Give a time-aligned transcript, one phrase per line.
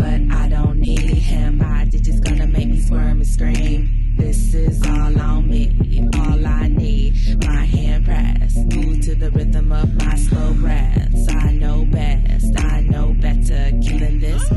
[0.00, 1.58] but I don't need him.
[1.58, 4.14] My digits gonna make me squirm and scream.
[4.16, 7.44] This is all on me, all I need.
[7.46, 11.28] My hand press, move to the rhythm of my slow breaths.
[11.28, 13.62] I know best, I know better.
[13.86, 14.50] Killing this,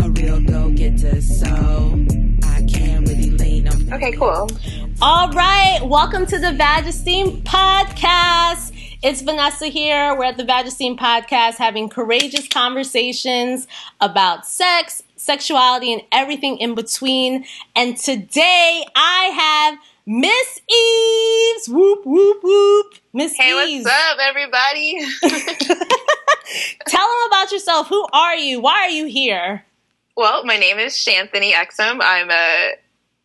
[0.00, 1.48] a real go getter, so
[2.44, 3.92] I can't really lean on.
[3.94, 4.50] Okay, cool.
[5.00, 8.69] All right, welcome to the Vagesteem podcast.
[9.02, 10.14] It's Vanessa here.
[10.14, 13.66] We're at the Vagesteem podcast having courageous conversations
[14.00, 17.46] about sex, sexuality, and everything in between.
[17.74, 19.24] And today I
[19.72, 21.68] have Miss Eaves.
[21.68, 22.94] Whoop, whoop, whoop.
[23.14, 23.86] Miss Hey, Eaves.
[23.86, 24.98] what's up, everybody?
[26.86, 27.88] Tell them about yourself.
[27.88, 28.60] Who are you?
[28.60, 29.64] Why are you here?
[30.16, 32.00] well, my name is Shanthony Exum.
[32.02, 32.72] I'm a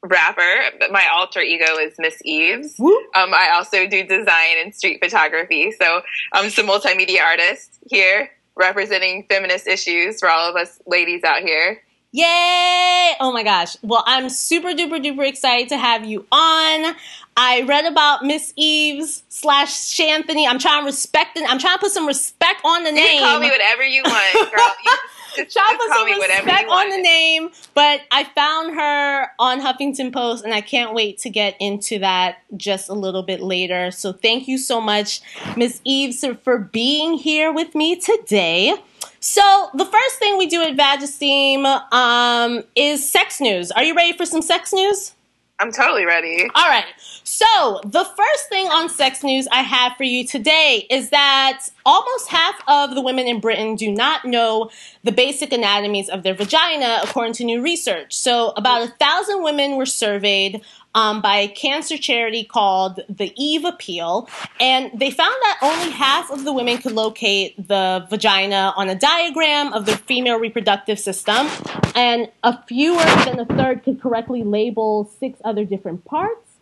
[0.09, 0.63] rapper.
[0.79, 2.79] but My alter ego is Miss Eaves.
[2.79, 5.71] Um, I also do design and street photography.
[5.71, 6.01] So
[6.33, 11.81] I'm some multimedia artist here representing feminist issues for all of us ladies out here.
[12.11, 13.11] Yay!
[13.19, 13.75] Oh my gosh.
[13.81, 16.95] Well, I'm super duper duper excited to have you on.
[17.35, 20.47] I read about Miss Eaves slash Shanthony.
[20.47, 21.37] I'm trying to respect.
[21.45, 23.19] I'm trying to put some respect on the You name.
[23.19, 24.65] can call me whatever you want, girl.
[25.37, 29.27] You just, Trying to call me whatever respect on the name, but I found her
[29.39, 33.41] on Huffington Post, and I can't wait to get into that just a little bit
[33.41, 33.91] later.
[33.91, 35.21] So thank you so much,
[35.57, 38.75] Miss Eaves, for being here with me today.
[39.19, 43.71] So the first thing we do at Vagesteem um, is sex news.
[43.71, 45.14] Are you ready for some sex news?
[45.59, 46.49] I'm totally ready.
[46.53, 46.85] All right.
[47.23, 52.27] So, the first thing on sex news I have for you today is that almost
[52.27, 54.69] half of the women in Britain do not know
[55.03, 58.13] the basic anatomies of their vagina, according to new research.
[58.13, 60.61] So, about a thousand women were surveyed
[60.95, 64.27] um, by a cancer charity called the Eve Appeal,
[64.59, 68.95] and they found that only half of the women could locate the vagina on a
[68.95, 71.47] diagram of the female reproductive system,
[71.95, 76.53] and a fewer than a third could correctly label six other different parts.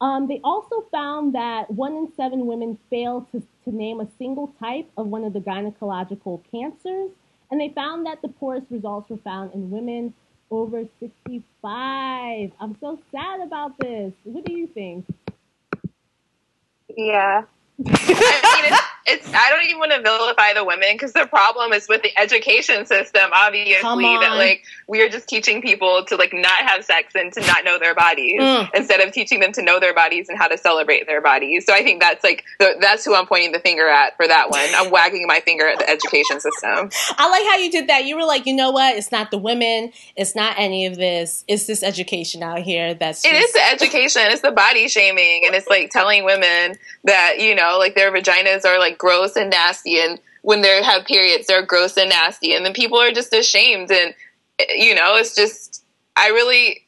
[0.00, 4.52] Um, they also found that one in seven women failed to, to name a single
[4.58, 7.10] type of one of the gynecological cancers,
[7.50, 10.14] and they found that the poorest results were found in women
[10.52, 12.52] over 65.
[12.60, 14.12] I'm so sad about this.
[14.24, 15.06] What do you think?
[16.94, 17.44] Yeah.
[17.86, 19.28] I mean, it's.
[19.32, 22.86] I don't even want to vilify the women because the problem is with the education
[22.86, 23.30] system.
[23.34, 27.40] Obviously, that like we are just teaching people to like not have sex and to
[27.46, 28.68] not know their bodies Mm.
[28.74, 31.64] instead of teaching them to know their bodies and how to celebrate their bodies.
[31.66, 34.50] So I think that's like the, that's who I'm pointing the finger at for that
[34.50, 34.68] one.
[34.74, 36.90] I'm wagging my finger at the education system.
[37.18, 38.04] I like how you did that.
[38.04, 38.96] You were like, you know what?
[38.96, 39.92] It's not the women.
[40.16, 41.44] It's not any of this.
[41.48, 44.22] It's this education out here that's It just- is the education.
[44.26, 48.64] It's the body shaming, and it's like telling women that you know, like their vaginas
[48.64, 52.64] are like gross and nasty, and when they have periods, they're gross and nasty, and
[52.64, 54.14] then people are just ashamed, and
[54.70, 55.84] you know, it's just
[56.16, 56.86] I really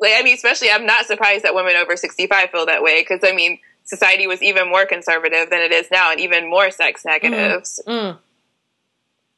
[0.00, 0.12] like.
[0.16, 3.34] I mean, especially I'm not surprised that women over 65 feel that way because I
[3.34, 7.62] mean, society was even more conservative than it is now, and even more sex negative.
[7.86, 8.18] Mm.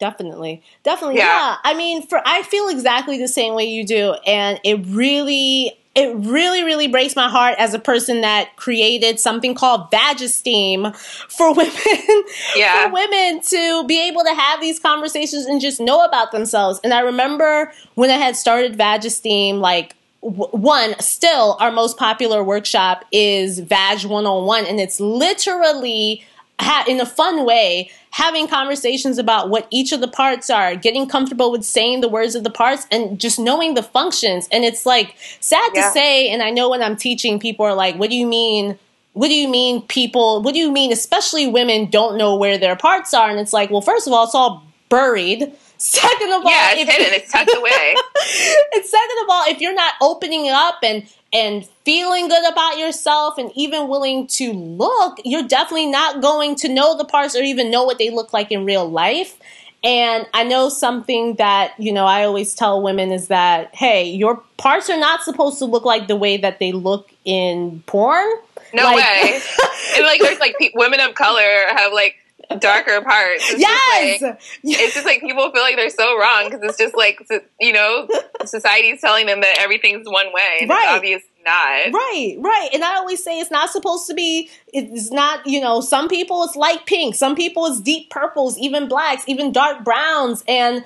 [0.01, 0.63] Definitely.
[0.83, 1.19] Definitely.
[1.19, 1.27] Yeah.
[1.27, 1.57] Yeah.
[1.63, 6.15] I mean, for I feel exactly the same way you do and it really it
[6.17, 10.95] really really breaks my heart as a person that created something called Vagesteem
[11.29, 12.25] for women
[12.57, 12.87] Yeah.
[12.87, 16.79] for women to be able to have these conversations and just know about themselves.
[16.85, 22.45] And I remember when I had started Vagesteem like w- one still our most popular
[22.45, 26.25] workshop is Vag 101 and it's literally
[26.61, 31.09] ha- in a fun way having conversations about what each of the parts are getting
[31.09, 34.85] comfortable with saying the words of the parts and just knowing the functions and it's
[34.87, 35.87] like sad Yeah.
[35.87, 38.79] to say and i know when i'm teaching people are like what do you mean
[39.15, 42.77] what do you mean people what do you mean especially women don't know where their
[42.77, 46.51] parts are and it's like well first of all it's all buried second of all
[46.51, 47.15] Yeah, it's if- hidden.
[47.15, 47.95] It's tucked away.
[48.75, 53.39] and second of all, if you're not opening up and and feeling good about yourself
[53.39, 57.71] and even willing to look, you're definitely not going to know the parts or even
[57.71, 59.39] know what they look like in real life.
[59.83, 64.43] And I know something that, you know, I always tell women is that, hey, your
[64.59, 68.27] parts are not supposed to look like the way that they look in porn.
[68.75, 69.41] No Like- way.
[69.97, 71.41] and like, there's like pe- women of color
[71.75, 72.17] have like
[72.59, 73.51] darker parts.
[73.51, 74.21] It's yes.
[74.21, 77.25] Just, like, it's just like people feel like they're so wrong because it's just like
[77.61, 78.09] you know
[78.45, 80.85] society's telling them that everything's one way and Right.
[80.85, 81.93] it's obviously not.
[81.93, 82.69] Right, right.
[82.73, 86.45] And I always say it's not supposed to be, it's not, you know, some people
[86.45, 90.45] it's light pink, some people it's deep purples, even blacks, even dark browns.
[90.47, 90.85] And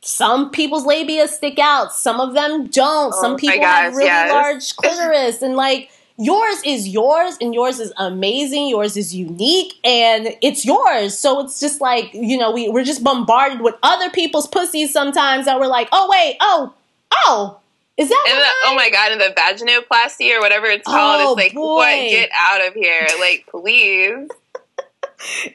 [0.00, 3.12] some people's labia stick out, some of them don't.
[3.14, 4.30] Oh some Oh my people have really yes.
[4.32, 5.42] large clitoris.
[5.42, 5.90] And like,
[6.20, 8.68] yours is yours and yours is amazing.
[8.68, 11.18] Yours is unique and it's yours.
[11.18, 15.46] So it's just like you know we, we're just bombarded with other people's pussies sometimes
[15.46, 16.72] that we're like oh wait oh
[17.12, 17.56] oh
[17.96, 21.32] is that and the, oh my god and the vaginoplasty or whatever it's called Oh,
[21.32, 21.76] it's like boy.
[21.76, 23.06] what get out of here.
[23.18, 24.28] Like please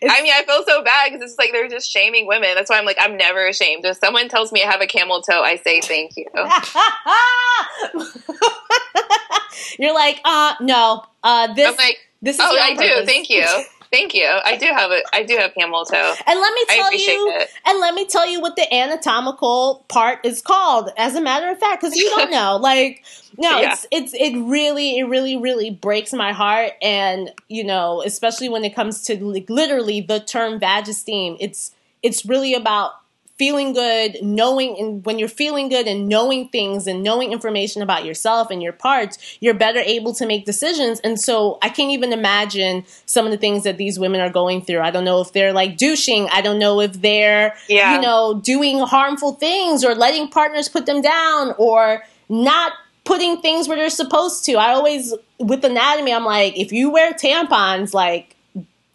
[0.04, 2.52] I mean, I feel so bad because it's like they're just shaming women.
[2.56, 3.86] That's why I'm like, I'm never ashamed.
[3.86, 6.26] If someone tells me I have a camel toe, I say thank you.
[9.80, 13.06] you're like uh no uh this I'm like, this is oh, I do.
[13.06, 13.44] Thank you,
[13.96, 14.28] thank you.
[14.44, 16.14] I do have a, I do have camel toe.
[16.28, 17.50] And let me tell you, it.
[17.66, 20.90] and let me tell you what the anatomical part is called.
[20.98, 23.04] As a matter of fact, because you don't know, like,
[23.38, 23.74] no, Yeah.
[23.74, 28.64] it's it's it really, it really, really breaks my heart, and you know, especially when
[28.64, 31.72] it comes to like, literally the term vagesteem, it's
[32.04, 32.92] it's really about
[33.38, 38.06] feeling good, knowing, and when you're feeling good and knowing things and knowing information about
[38.06, 41.00] yourself and your parts, you're better able to make decisions.
[41.02, 44.62] And so I can't even imagine some of the things that these women are going
[44.62, 44.80] through.
[44.80, 46.30] I don't know if they're like douching.
[46.32, 47.96] I don't know if they're, Yeah.
[47.96, 52.72] you know, doing harmful things or letting partners put them down or not
[53.04, 54.54] putting things where they're supposed to.
[54.54, 58.35] I always, with anatomy, I'm like, if you wear tampons, like,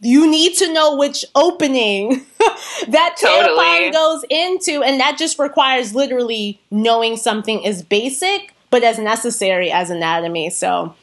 [0.00, 2.24] you need to know which opening
[2.88, 3.90] that Totally.
[3.90, 9.90] goes into, and that just requires literally knowing something is basic but as necessary as
[9.90, 10.48] anatomy.
[10.48, 10.94] So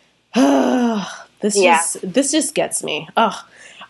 [0.34, 1.76] this Yeah.
[1.78, 3.08] just this just gets me.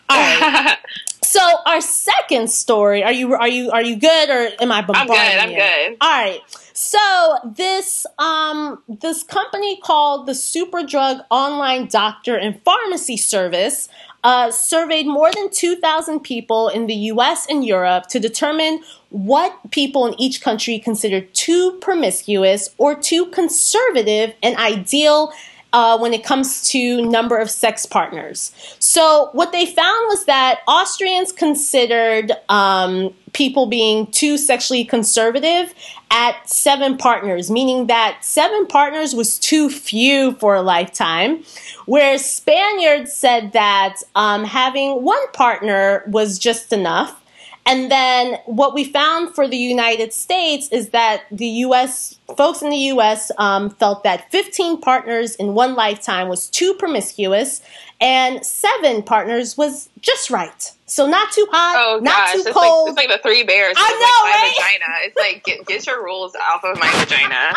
[0.09, 0.77] Right.
[1.27, 5.11] So our second story, are you are you are you good or am I bombarding?
[5.11, 5.39] I'm good.
[5.39, 5.57] I'm you?
[5.57, 5.97] good.
[5.99, 6.41] All right.
[6.71, 13.89] So this um this company called the Superdrug Online Doctor and Pharmacy Service
[14.23, 17.45] uh, surveyed more than 2,000 people in the U.S.
[17.49, 24.33] and Europe to determine what people in each country consider too promiscuous or too conservative
[24.41, 25.31] and ideal
[25.77, 28.51] uh, when it comes to number of sex partners.
[28.79, 35.75] So what they found was that Austrians considered um, people being too sexually conservative
[36.09, 41.43] at seven partners, meaning that seven partners was too few for a lifetime.
[41.85, 47.21] Whereas Spaniards said that um, having one partner was just enough.
[47.67, 52.17] And then what we found for the United States is that the U.S.
[52.37, 53.29] folks in the U.S.
[53.37, 57.61] Um, felt that 15 partners in one lifetime was too promiscuous,
[57.99, 60.71] and seven partners was just right.
[60.89, 62.95] So not too hot, Oh not gosh, too it's cold.
[62.95, 63.75] like it's like the three bears.
[63.77, 64.55] I It's know, like my right?
[64.55, 64.93] vagina.
[65.03, 67.51] It's like get, get your rules off of my vagina.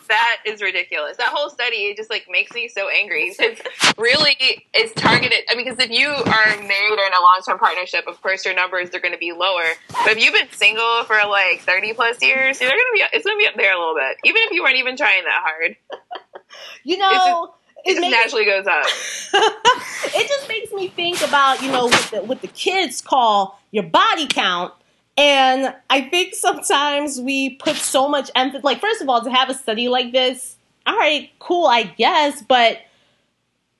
[0.08, 1.18] that is ridiculous.
[1.18, 3.58] That whole study just like makes me so angry because
[3.98, 4.34] really
[4.72, 5.40] it's targeted.
[5.50, 8.46] I mean, because if you are married or in a long term partnership, of course
[8.46, 9.64] your numbers are going to be lower.
[9.88, 13.02] But if you've been single for like thirty plus years, they're going to be.
[13.12, 15.22] It's going to be up there a little bit, even if you weren't even trying
[15.24, 15.76] that hard.
[16.82, 17.52] you know,
[17.84, 18.84] It just naturally goes up.
[20.14, 23.84] it just makes me think about you know what the, what the kids call your
[23.84, 24.72] body count
[25.16, 29.48] and i think sometimes we put so much emphasis like first of all to have
[29.50, 30.56] a study like this
[30.86, 32.78] all right cool i guess but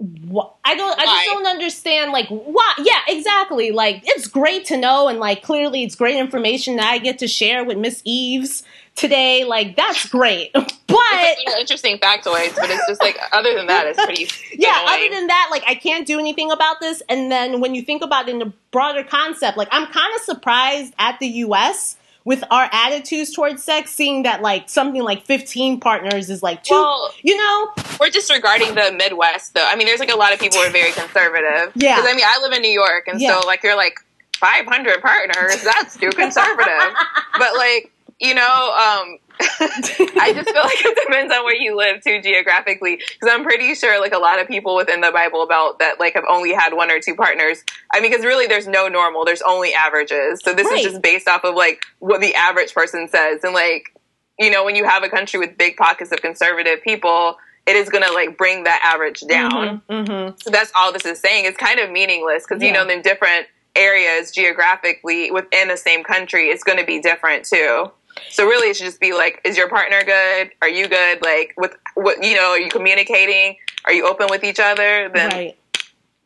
[0.01, 0.99] wh- I don't.
[0.99, 2.13] I just don't understand.
[2.13, 2.79] Like, what?
[2.79, 3.71] Yeah, exactly.
[3.71, 7.29] Like, it's great to know, and like, clearly, it's great information that I get to
[7.29, 8.63] share with Miss Eaves
[8.97, 9.45] today.
[9.45, 10.51] Like, that's great.
[10.91, 14.05] But It's like, you know, interesting factoids, but it's just like other than that, it's
[14.05, 14.27] pretty.
[14.59, 15.07] yeah annoying.
[15.07, 18.03] other than that like i can't do anything about this and then when you think
[18.03, 22.43] about it in the broader concept like i'm kind of surprised at the us with
[22.51, 27.15] our attitudes towards sex seeing that like something like 15 partners is like too Well-
[27.23, 27.69] you know
[28.01, 29.67] we're disregarding the Midwest, though.
[29.69, 31.71] I mean, there's like a lot of people who are very conservative.
[31.77, 31.97] Yeah.
[31.97, 33.39] Because I mean, I live in New York, and Yeah.
[33.39, 33.99] so like you're like
[34.37, 35.63] 500 partners.
[35.63, 36.95] That's too conservative.
[37.39, 42.03] but like you know, um, I just feel like it depends on where you live
[42.05, 42.97] too geographically.
[42.97, 46.15] Because I'm pretty sure like a lot of people within the Bible Belt that like
[46.15, 47.65] have only had one or two partners.
[47.93, 49.25] I mean, because really there's no normal.
[49.25, 50.41] There's only averages.
[50.45, 50.85] So this Right.
[50.85, 53.95] is just based off of like what the average person says, and like
[54.39, 57.37] you know, when you have a country with big pockets of conservative people,
[57.67, 59.83] it is going to like bring that average down.
[59.89, 60.35] mm-hmm.
[60.43, 61.45] So that's all this is saying.
[61.45, 63.47] It's kind of meaningless because you know, in different
[63.77, 67.91] areas geographically within the same country, it's going to be different too.
[68.31, 70.51] So really, it should just be like, is your partner good?
[70.63, 71.23] Are you good?
[71.23, 73.57] Like, with what you know, are you communicating?
[73.85, 75.11] Are you open with each other?
[75.13, 75.57] Then right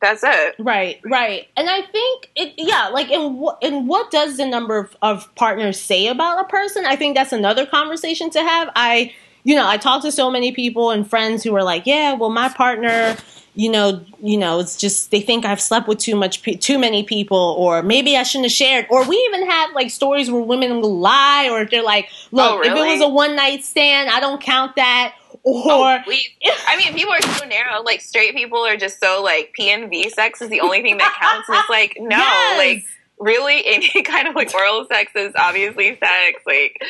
[0.04, 0.54] that's it.
[0.58, 2.52] Right, right, and I think it.
[2.58, 6.48] Yeah, like in what in what does the number of, of partners say about a
[6.48, 6.84] person?
[6.84, 8.68] I think that's another conversation to have.
[8.76, 12.12] I, you know, I talk to so many people and friends who are like, yeah,
[12.12, 13.16] well, my partner,
[13.56, 16.78] you know, you know, it's just they think I've slept with too much, pe- too
[16.78, 18.86] many people, or maybe I shouldn't have shared.
[18.90, 22.28] Or we even have like stories where women will lie, or if they're like, oh,
[22.32, 25.14] look, Oh, if it was a one night stand, I don't count that.
[25.46, 26.52] Oh, or Oh.
[26.66, 27.82] I mean, people are so narrow.
[27.82, 30.96] Like straight people are just so like P and V sex is the only thing
[30.98, 31.48] that counts.
[31.48, 32.58] And it's like no, Yes.
[32.58, 32.84] like
[33.20, 36.40] really any kind of like oral sex is obviously sex.
[36.46, 36.82] Like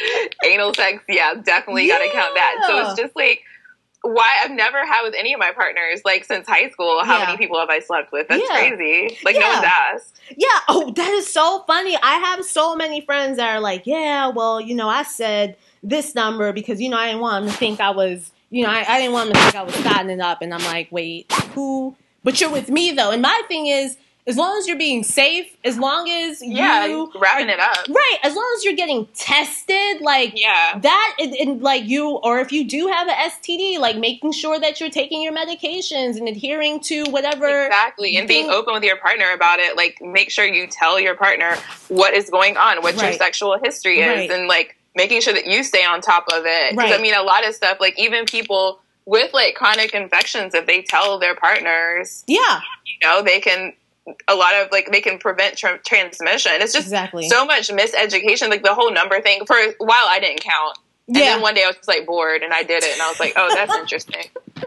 [0.47, 2.65] anal sex, yeah, definitely got to count that.
[2.67, 3.43] So it's just like.
[4.07, 7.25] Why I've never had with any of my partners, like since high school, how Yeah.
[7.27, 8.29] many people have I slept with?
[8.29, 8.69] That's Yeah.
[8.69, 9.19] crazy.
[9.25, 9.53] Like no Yeah.
[9.55, 10.21] one's asked.
[10.37, 10.49] Yeah.
[10.69, 11.97] Oh, that is so funny.
[12.03, 16.15] I have so many friends that are like, yeah, well, you know, I said this
[16.15, 18.85] number because, you know, I didn't want them to think I was, you know, I,
[18.87, 20.43] I didn't want them to think I was fattening up.
[20.43, 21.97] And I'm like, wait, who?
[22.23, 23.11] But you're with me, though.
[23.11, 27.13] And my thing is, as long as you're being safe, as long as Yeah, you.
[27.15, 27.77] wrapping it up.
[27.91, 28.19] Right.
[28.23, 30.79] As long as you're getting tested, like, Yeah.
[30.79, 34.59] that and, and like you or if you do have a std like making sure
[34.59, 38.17] that you're taking your medications and adhering to whatever Exactly.
[38.17, 39.77] And being open with your partner about it.
[39.77, 41.57] Like, make sure you tell your partner
[41.89, 44.31] what is going on, what your sexual history is, Right.
[44.31, 46.71] and like making sure that you stay on top of it.
[46.71, 46.99] Because, Right.
[46.99, 50.81] I mean, a lot of stuff, like, even people with like chronic infections, if they
[50.81, 53.75] tell their partners, yeah you know, they can.
[54.29, 56.53] A lot of like they can prevent tra- transmission.
[56.57, 57.29] It's just Exactly.
[57.29, 58.51] so much miseducation.
[58.51, 59.47] Like the whole number thing.
[59.47, 60.77] For a while, I didn't count,
[61.09, 61.25] and Yeah.
[61.35, 63.19] then one day I was just like bored, and I did it, and I was
[63.19, 64.25] like, oh, that's interesting.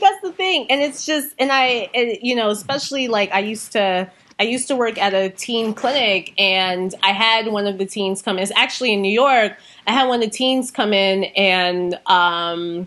[0.00, 1.88] that's the thing and it's just and i
[2.22, 6.32] you know especially like i used to i used to work at a teen clinic
[6.38, 9.52] and i had one of the teens come in it's actually in new york
[9.86, 12.86] i had one of the teens come in and um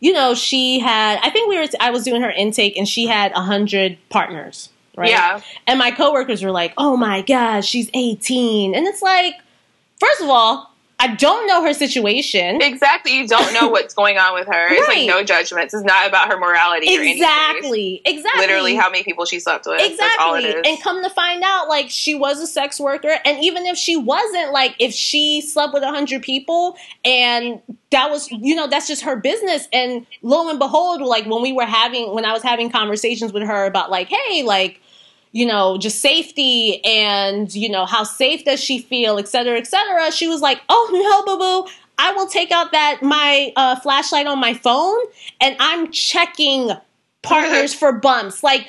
[0.00, 3.06] you know she had i think we were i was doing her intake and she
[3.06, 5.40] had a hundred partners right Yeah.
[5.66, 9.34] and my coworkers were like oh my gosh she's 18 and it's like
[10.00, 13.14] first of all i don't know her situation Exactly.
[13.16, 14.72] You don't know what's going on with her.
[14.72, 15.72] It's like no judgments.
[15.74, 17.16] It's not about her morality or anything.
[17.22, 19.78] exactly exactly Literally how many people she slept with.
[19.78, 20.70] That's all it Exactly.
[20.72, 23.18] And come to find out, like, she was a sex worker.
[23.24, 27.60] And even if she wasn't, like, if she slept with 100 people and
[27.90, 29.68] that was, you know, that's just her business.
[29.72, 33.42] And lo and behold, like, when we were having, when I was having conversations with
[33.44, 34.80] her about, like, hey, like,
[35.36, 39.66] you know, just safety and, you know, how safe does she feel, et cetera, et
[39.66, 40.10] cetera.
[40.10, 41.70] She was like, oh, no, boo boo.
[41.98, 44.96] I will take out that, my uh, flashlight on my phone
[45.42, 46.70] and I'm checking
[47.20, 48.42] partners for bumps.
[48.42, 48.66] Like,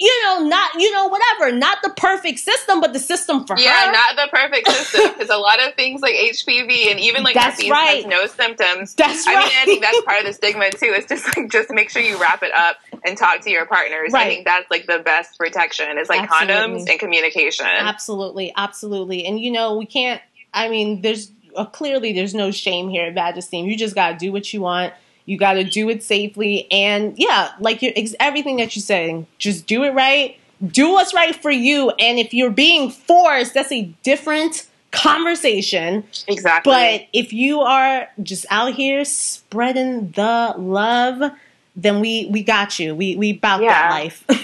[0.00, 3.64] you know, not, you know, whatever, not the perfect system, but the system for yeah,
[3.64, 3.86] her.
[3.86, 7.34] Yeah, not the perfect system because a lot of things like HPV and even like
[7.34, 7.96] That's herpes right.
[7.96, 8.94] has no symptoms.
[8.94, 9.52] That's I mean, right.
[9.54, 10.94] I think that's part of the stigma too.
[10.96, 14.12] It's just like just make sure you wrap it up and talk to your partners.
[14.12, 14.26] Right.
[14.26, 15.98] I think that's like the best protection.
[15.98, 16.54] Is like Absolutely.
[16.54, 17.66] condoms and communication.
[17.66, 19.26] Absolutely, absolutely.
[19.26, 20.22] And you know, we can't.
[20.54, 23.66] I mean, there's uh, clearly there's no shame here at Vagesteem.
[23.66, 24.94] You just gotta do what you want.
[25.26, 29.84] You gotta do it safely, and yeah, like you everything that you're saying, just do
[29.84, 30.36] it right.
[30.66, 31.90] Do what's right for you.
[31.98, 36.04] And if you're being forced, that's a different conversation.
[36.26, 36.72] Exactly.
[36.72, 41.32] But if you are just out here spreading the love,
[41.76, 42.94] then we we got you.
[42.94, 44.24] We we about that life.
[44.28, 44.38] yeah,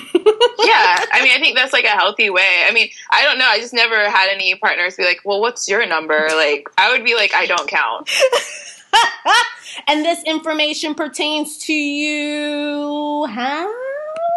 [1.13, 2.65] I mean, I think that's like a healthy way.
[2.67, 3.47] I mean, I don't know.
[3.47, 7.05] I just never had any partners be like, "Well, what's your number?" Like, I would
[7.05, 8.09] be like, "I don't count."
[9.89, 13.69] and this information pertains to you, huh?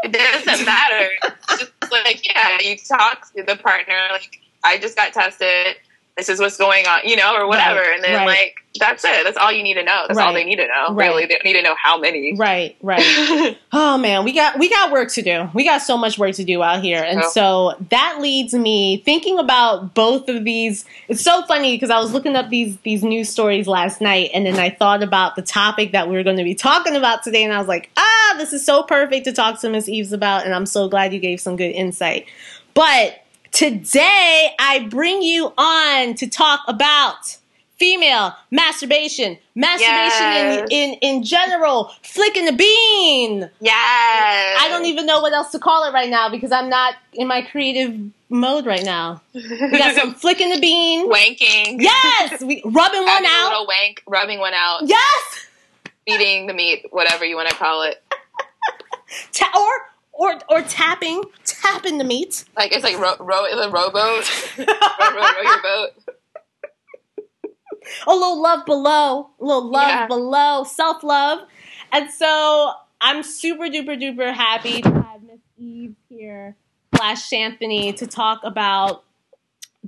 [0.03, 1.09] It doesn't matter.
[1.23, 5.77] It's just like, yeah, you talk to the partner, like, I just got tested.
[6.19, 7.79] This is what's going on, you know, or whatever.
[7.79, 8.25] Right, and then, right.
[8.27, 9.23] like, that's it.
[9.23, 10.03] That's all you need to know.
[10.07, 10.93] That's all they need to know.
[10.93, 11.07] right.
[11.07, 12.35] Really, they don't need to know how many.
[12.35, 13.57] Right, right.
[13.71, 15.49] oh man, we got we got work to do.
[15.53, 17.01] We got so much work to do out here.
[17.01, 17.31] And Yep.
[17.31, 20.85] so that leads me thinking about both of these.
[21.07, 24.45] It's so funny because I was looking up these these news stories last night and
[24.45, 27.43] then I thought about the topic that we were going to be talking about today
[27.43, 30.45] and I was like, "Ah, this is so perfect to talk to Miss Eaves about
[30.45, 32.27] and I'm so glad you gave some good insight."
[32.75, 37.37] But today I bring you on to talk about
[37.77, 40.67] female masturbation, masturbation Yes.
[40.69, 43.49] in, in in general, flicking the bean.
[43.61, 44.57] Yes.
[44.61, 47.27] I don't even know what else to call it right now because I'm not in
[47.27, 47.97] my creative
[48.29, 49.21] mode right now.
[49.33, 51.09] We got some flicking the bean.
[51.09, 51.77] wanking.
[51.81, 53.49] Yes, we rubbing one Having a out.
[53.51, 55.47] little wank, rubbing one out, Yes,
[56.05, 58.03] feeding the meat, whatever you want to call it.
[59.33, 59.71] Ta- or
[60.11, 61.23] or or tapping,
[61.61, 62.45] tapping to meet.
[62.57, 64.57] Like, it's like row, row in the rowboat.
[64.57, 65.89] row, row, row your boat.
[68.07, 70.07] a little love below, a little love Yeah.
[70.07, 71.39] below, self love.
[71.91, 76.55] And so I'm super duper duper happy to have Miss Eve here,
[76.95, 79.03] slash Shanthony, to talk about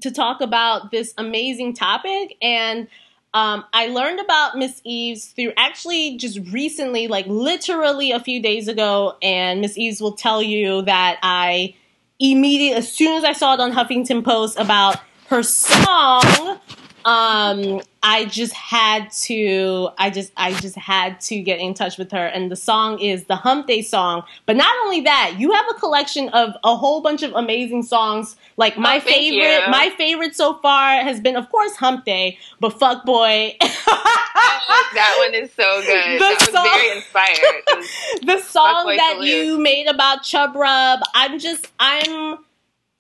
[0.02, 2.36] to talk about this amazing topic.
[2.42, 2.88] And
[3.34, 8.68] um, I learned about Miss Eaves through actually just recently, like literally a few days
[8.68, 9.18] ago.
[9.22, 11.76] And Miss Eaves will tell you that I
[12.20, 14.98] immediately, as soon as I saw it on Huffington Post about
[15.28, 16.60] her song
[17.06, 22.12] um, I just had to, I just, I just had to get in touch with
[22.12, 22.26] her.
[22.26, 24.24] And the song is the Hump Day song.
[24.46, 28.36] But not only that, you have a collection of a whole bunch of amazing songs.
[28.58, 29.70] Like my Oh, favorite, you.
[29.72, 33.56] my favorite so far has been, of course, Hump Day, but Fuck Boy.
[33.62, 36.12] Oh, that one is so good.
[36.14, 37.64] The that was song- very inspired.
[37.76, 39.28] Was- the song that Salute.
[39.28, 41.00] you made about Chub Rub.
[41.14, 42.38] I'm just, I'm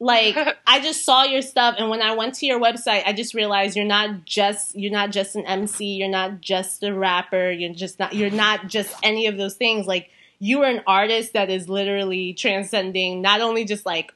[0.01, 0.35] like,
[0.67, 3.77] I just saw your stuff, and when I went to your website, I just realized
[3.77, 7.99] you're not just, you're not just an MC, you're not just a rapper, you're just
[7.99, 9.85] not, you're not just any of those things.
[9.85, 14.11] Like, you are an artist that is literally transcending not only just like,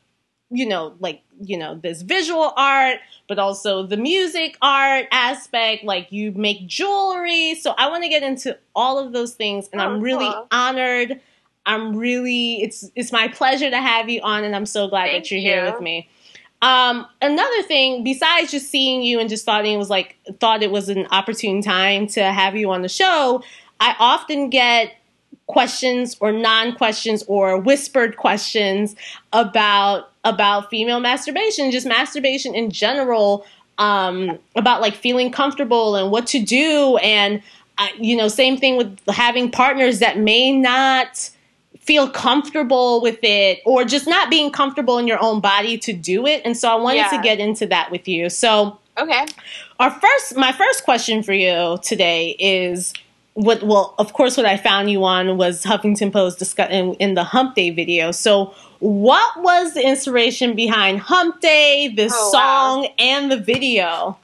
[0.49, 5.83] you know, like, you know, this visual art, but also the music art aspect.
[5.83, 7.55] Like, you make jewelry.
[7.55, 10.47] So, I want to get into all of those things, and Oh, I'm really cool.
[10.51, 11.21] honored.
[11.65, 15.23] I'm really it's it's my pleasure to have you on, and I'm so glad Thank
[15.23, 16.09] that you're here with me.
[16.61, 20.71] Um, another thing, besides just seeing you and just thought it was like thought it
[20.71, 23.43] was an opportune time to have you on the show,
[23.79, 24.95] I often get
[25.47, 28.95] questions or non-questions or whispered questions
[29.31, 33.45] about about female masturbation, just masturbation in general,
[33.77, 37.43] um, about like feeling comfortable and what to do, and
[37.77, 41.29] uh, you know, same thing with having partners that may not
[41.85, 46.25] feel comfortable with it or just not being comfortable in your own body to do
[46.25, 46.41] it.
[46.43, 47.09] And so I wanted Yeah.
[47.11, 48.29] to get into that with you.
[48.29, 49.25] So okay.
[49.79, 52.93] our first my first question for you today is
[53.33, 57.13] what well of course what I found you on was Huffington Post discuss in, in
[57.13, 58.11] the Hump Day video.
[58.11, 62.31] So what was the inspiration behind Hump Day, the Oh, wow.
[62.31, 64.17] song, and the video?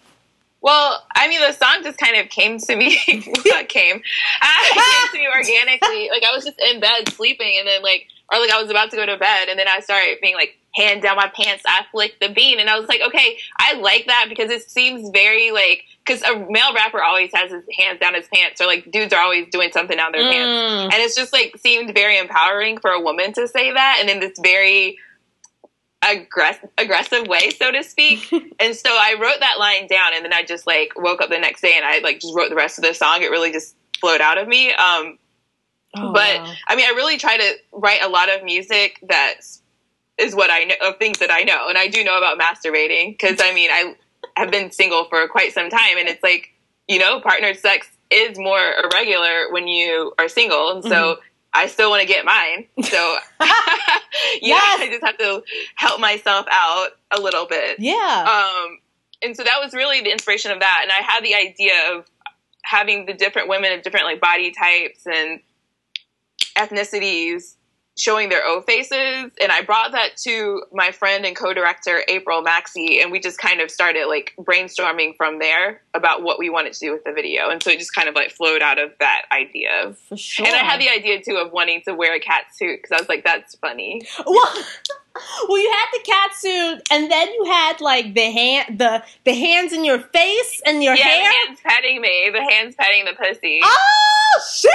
[0.62, 3.00] Well, I mean, the song just kind of came to me.
[3.46, 3.96] not came.
[3.96, 4.00] Uh,
[4.62, 6.10] it came to me organically.
[6.12, 8.92] Like I was just in bed sleeping, and then like, or like I was about
[8.92, 11.84] to go to bed, and then I started being like, hand down my pants, I
[11.92, 15.52] flicked the bean, and I was like, okay, I like that because it seems very
[15.52, 19.12] like, because a male rapper always has his hands down his pants, or like dudes
[19.14, 20.94] are always doing something down their pants, Mm.
[20.94, 24.20] and it's just like seemed very empowering for a woman to say that, and then
[24.20, 24.98] this very
[26.08, 28.32] aggressive aggressive way, so to speak.
[28.60, 31.40] and so I wrote that line down, and then I just like woke up the
[31.40, 33.22] next day and I like just wrote the rest of the song.
[33.22, 34.74] It really just flowed out of me.
[34.74, 35.18] Um,
[35.96, 36.54] Oh, but wow.
[36.68, 39.36] I mean, I really try to write a lot of music that
[40.18, 43.12] is what I know of things that I know, and I do know about masturbating
[43.12, 43.96] because I mean, I
[44.38, 46.50] have been single for quite some time, and it's like
[46.88, 50.90] you know, partner sex is more irregular when you are single, and so.
[50.90, 51.22] Mm-hmm.
[51.54, 53.18] I still want to get mine, so
[54.42, 54.56] yeah.
[54.58, 55.44] I just have to
[55.76, 57.80] help myself out a little bit.
[57.80, 58.26] yeah.
[58.66, 58.80] Um,
[59.22, 60.80] and so that was really the inspiration of that.
[60.82, 62.06] And I had the idea of
[62.64, 65.42] having the different women of different like body types and
[66.56, 67.56] ethnicities
[68.02, 69.32] showing their O faces.
[69.40, 73.62] And I brought that to my friend and co-director April Maxey, and we just kind
[73.62, 77.50] of started like brainstorming from there about what we wanted to do with the video.
[77.50, 79.94] And so it just kind of like flowed out of that idea.
[80.10, 80.48] for sure.
[80.48, 83.00] And I had the idea too of wanting to wear a cat suit because I
[83.00, 84.02] was like, that's funny.
[84.26, 84.66] Well,
[85.48, 89.34] well, you had the cat suit, and then you had like the hand, the the
[89.34, 91.32] hands in your face and your yeah, hair.
[91.32, 93.62] the hands petting me, the hands petting the pussy.
[93.64, 94.72] Oh shit!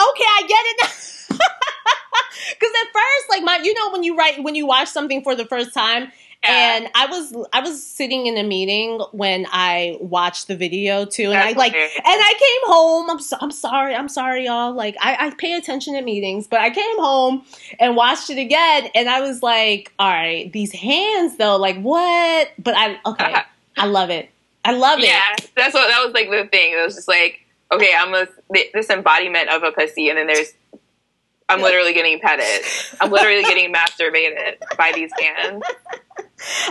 [0.00, 1.40] Okay, I get it.
[2.50, 5.34] Because at first, like my, you know, when you write, when you watch something for
[5.34, 6.10] the first time,
[6.42, 6.76] Yeah.
[6.76, 11.30] and I was, I was sitting in a meeting when I watched the video too,
[11.32, 13.10] and I like, and I came home.
[13.10, 14.72] I'm, so, I'm sorry, I'm sorry, y'all.
[14.72, 17.44] Like, I, I pay attention at meetings, but I came home
[17.78, 22.50] and watched it again, and I was like, all right, these hands though, like what?
[22.58, 23.42] But I, okay, Uh-huh.
[23.76, 24.30] I love it.
[24.64, 25.06] I love it.
[25.06, 25.22] Yeah,
[25.56, 26.72] that's what that was like the thing.
[26.72, 27.40] It was just like,
[27.72, 28.26] okay, I'm a,
[28.74, 30.52] this embodiment of a pussy, and then there's,
[31.50, 32.64] I'm literally getting petted.
[33.00, 35.62] I'm literally getting masturbated by these hands.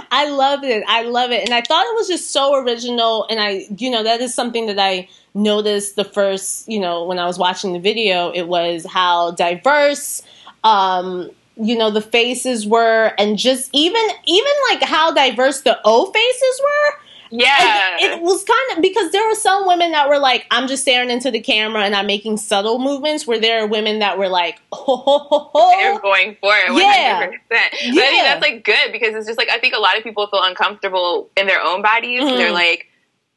[0.09, 0.83] I love it.
[0.87, 1.43] I love it.
[1.43, 3.27] And I thought it was just so original.
[3.29, 7.19] And I, you know, that is something that I noticed the first, you know, when
[7.19, 10.23] I was watching the video, it was how diverse,
[10.63, 16.11] um, you know, the faces were and just even, even like how diverse the O
[16.11, 17.08] faces were.
[17.31, 20.67] Yeah, It, it was kind of because there were some women that were like, I'm
[20.67, 24.17] just staring into the camera and I'm making subtle movements, where there are women that
[24.17, 25.71] were like, ho, ho, ho, ho.
[25.79, 26.77] they're going for it 100%.
[26.79, 27.29] Yeah.
[27.49, 28.01] But I Yeah.
[28.01, 30.41] think that's like good because it's just like I think a lot of people feel
[30.43, 32.21] uncomfortable in their own bodies.
[32.21, 32.37] Mhm.
[32.37, 32.87] They're like,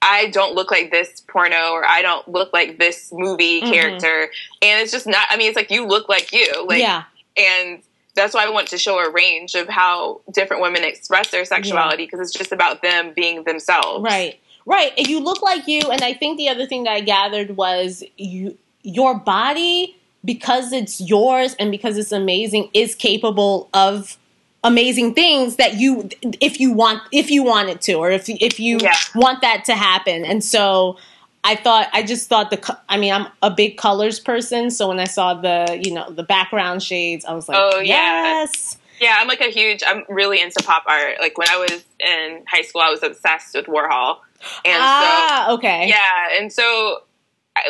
[0.01, 3.71] I don't look like this porno or I don't look like this movie Mhm.
[3.73, 4.31] character.
[4.63, 6.67] And it's just not I mean it's like you look like you.
[6.67, 7.05] Like yeah.
[7.37, 7.83] and
[8.15, 12.05] that's why I want to show a range of how different women express their sexuality
[12.05, 14.03] because it's just about them being themselves.
[14.05, 14.39] Right.
[14.67, 14.93] Right.
[14.97, 18.05] And you look like you and I think the other thing that I gathered was
[18.17, 24.17] you your body because it's yours and because it's amazing is capable of
[24.65, 26.09] amazing things that you
[26.41, 28.93] if you want if you wanted to or if if you Yeah.
[29.17, 30.97] want that to happen and so
[31.45, 35.01] I thought I just thought the I mean I'm a big colors person so when
[35.01, 39.27] I saw the you know the background shades I was like Oh, yes Yeah, I'm
[39.27, 39.83] like a huge.
[39.85, 41.17] I'm really into pop art.
[41.21, 44.19] Like when I was in high school, I was obsessed with Warhol,
[44.65, 47.01] and ah so okay yeah, and so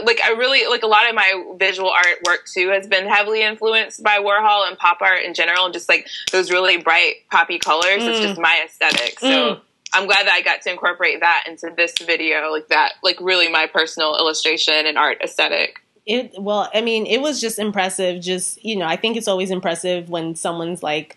[0.04, 3.42] like I really like a lot of my visual art work too has been heavily
[3.42, 5.64] influenced by Warhol and pop art in general.
[5.64, 8.02] and Just like those really bright poppy colors.
[8.04, 8.22] It's Mm.
[8.22, 9.18] just my aesthetic.
[9.18, 9.26] So.
[9.26, 9.61] Mm.
[9.94, 13.48] I'm glad that I got to incorporate that into this video, like that, like really
[13.48, 15.81] my personal illustration and art aesthetic.
[16.07, 19.52] it well i mean it was just impressive just you know i think it's always
[19.52, 21.16] impressive when someone's like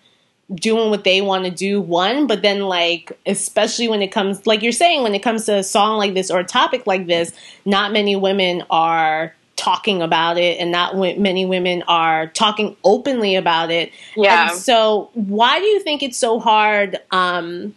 [0.53, 4.61] doing what they want to do one but then like especially when it comes like
[4.61, 7.31] you're saying when it comes to a song like this or a topic like this
[7.65, 13.33] not many women are talking about it and not w- many women are talking openly
[13.35, 14.49] about it Yeah.
[14.51, 17.73] and so why do you think it's so hard um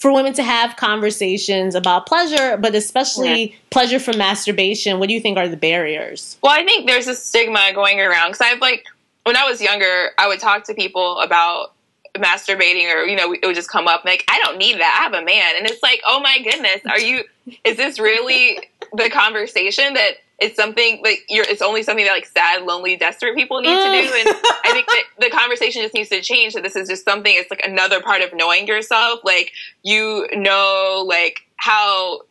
[0.00, 5.20] for women to have conversations about pleasure, but especially pleasure from masturbation, what do you
[5.20, 6.38] think are the barriers?
[6.42, 8.86] Well, I think there's a stigma going around because I've like
[9.24, 11.74] when I was younger, I would talk to people about
[12.16, 14.96] masturbating or you know it would just come up like I don't need that.
[14.98, 15.52] I have a man.
[15.58, 17.24] And it's like oh my goodness are you
[17.64, 18.58] is this really
[18.94, 23.36] the conversation that it's something like you're it's only something that like sad lonely desperate
[23.36, 24.14] people need to do.
[24.14, 24.42] And mm.
[24.64, 27.50] I think that the conversation just needs to change that this is just something it's
[27.50, 29.20] like another part of knowing yourself.
[29.22, 32.22] Like you know like how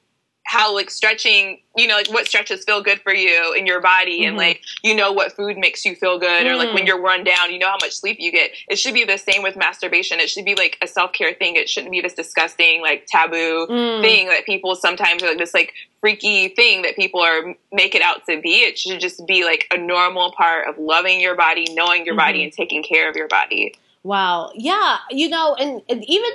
[0.49, 4.25] how like stretching you know like what stretches feel good for you in your body
[4.25, 4.39] and Mhm.
[4.39, 6.87] like you know what food makes you feel good or like when Mm.
[6.87, 9.43] you're run down you know how much sleep you get it should be the same
[9.43, 13.05] with masturbation it should be like a self-care thing it shouldn't be this disgusting like
[13.05, 14.01] taboo Mm.
[14.01, 18.01] thing that people sometimes are like this like freaky thing that people are make it
[18.01, 21.67] out to be it should just be like a normal part of loving your body
[21.73, 22.43] knowing your body Mhm.
[22.45, 24.51] and taking care of your body Wow.
[24.55, 24.97] Yeah.
[25.11, 26.31] You know, and, and even,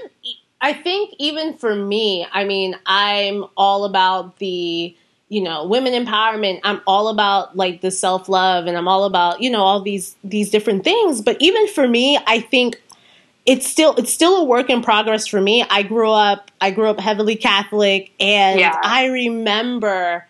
[0.65, 4.97] I think even for me, I mean, I'm all about the,
[5.29, 6.61] you know, women empowerment.
[6.65, 10.17] I'm all about like the self love and I'm all about, you know, all these,
[10.25, 11.21] these different things.
[11.21, 12.81] But even for me, I think
[13.45, 15.67] it's still, it's still a work in progress for me.
[15.69, 18.81] I grew up, I grew up heavily Catholic and Yeah.
[18.83, 20.27] I remember,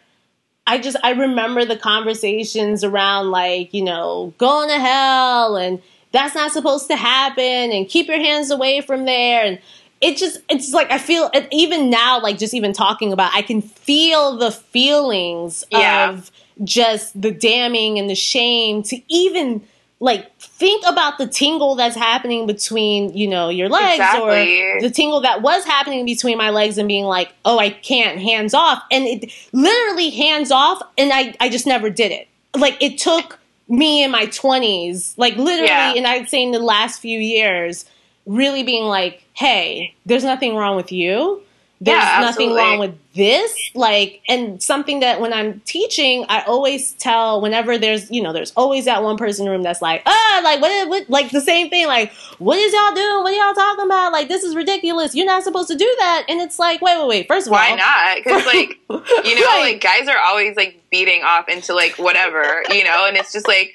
[0.66, 6.34] I just I remember the conversations around like, you know, going to hell and that's
[6.34, 9.60] not supposed to happen and keep your hands away from there and
[10.04, 13.62] it just it's like I feel even now like just even talking about I can
[13.62, 16.10] feel the feelings Yeah.
[16.10, 16.30] of
[16.62, 19.62] just the damning and the shame to even
[20.00, 24.60] like think about the tingle that's happening between you know your legs Exactly.
[24.62, 28.18] or the tingle that was happening between my legs and being like oh i can't
[28.20, 32.76] hands off and it literally hands off and i i just never did it like
[32.82, 33.38] it took
[33.68, 35.94] me in my 20s like literally Yeah.
[35.96, 37.84] and i'd say in the last few years
[38.26, 41.40] really being like hey there's nothing wrong with you.
[41.80, 43.52] There's Yeah, nothing wrong with this.
[43.74, 48.52] Like and something that when i'm teaching i always tell whenever there's you know there's
[48.56, 51.40] always that one person in the room that's like ah like what, what like the
[51.40, 53.22] same thing like what is y'all doing?
[53.22, 54.12] What are y'all talking about?
[54.12, 55.14] Like this is ridiculous.
[55.14, 56.24] You're not supposed to do that.
[56.28, 57.28] And it's like wait wait wait.
[57.28, 58.16] First of all, why all not?
[58.16, 59.72] Because like you know Right.
[59.72, 63.06] like guys are always like beating off into like whatever you know?
[63.06, 63.74] And it's just like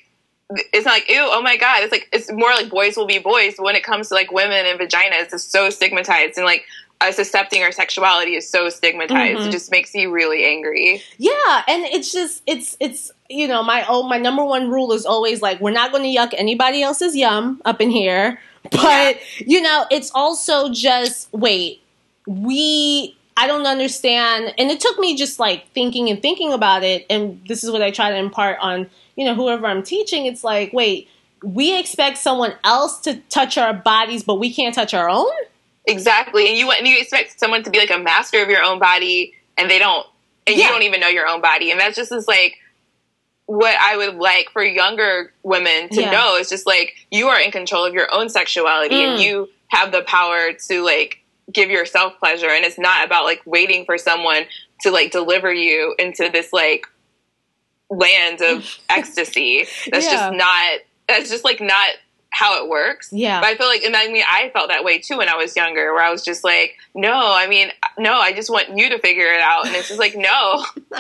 [0.52, 1.84] it's not like ew oh my god.
[1.84, 4.32] It's like it's more like boys will be boys but when it comes to like
[4.32, 6.66] women and vaginas it's so stigmatized and like
[7.02, 9.40] us accepting our sexuality is so stigmatized.
[9.40, 9.48] Mhm.
[9.48, 11.02] it just makes you really angry.
[11.18, 15.06] Yeah, and it's just it's it's you know my oh my number one rule is
[15.06, 18.40] always like we're not going to yuck anybody else's yum up in here,
[18.72, 21.82] but you know it's also just wait
[22.28, 27.06] we I don't understand, and it took me just like thinking and thinking about it,
[27.10, 30.26] and this is what I try to impart on you know whoever I'm teaching.
[30.26, 31.08] It's like wait
[31.42, 35.32] we expect someone else to touch our bodies, but we can't touch our own.
[35.86, 38.78] exactly and you and you expect someone to be like a master of your own
[38.80, 40.06] body and they don't
[40.48, 40.66] and Yeah.
[40.66, 42.56] you don't even know your own body and that's just is like
[43.46, 46.12] what I would like for younger women to Yeah.
[46.12, 49.24] know is just like you are in control of your own sexuality and Mm.
[49.26, 51.20] you have the power to like
[51.52, 54.44] give yourself pleasure and it's not about like waiting for someone
[54.82, 56.86] to like deliver you into this like
[57.90, 60.12] land of ecstasy that's Yeah.
[60.14, 61.88] just not that's just like not
[62.32, 63.42] how it works Yeah.
[63.42, 65.56] but I feel like, and I mean, I felt that way too when I was
[65.56, 69.00] younger, where I was just like, no, I mean, no, I just want you to
[69.00, 69.66] figure it out.
[69.66, 70.64] And it's just like, no,